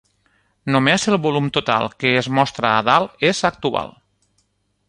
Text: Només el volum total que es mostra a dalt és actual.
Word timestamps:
Només 0.75 1.05
el 1.11 1.17
volum 1.25 1.51
total 1.59 1.87
que 2.05 2.15
es 2.23 2.31
mostra 2.39 2.75
a 2.79 2.83
dalt 2.91 3.25
és 3.33 3.47
actual. 3.55 3.97